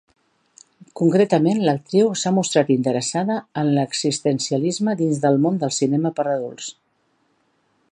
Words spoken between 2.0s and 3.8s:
s'ha mostrat interessada en